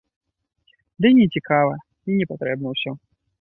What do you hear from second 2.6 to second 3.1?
ўсё.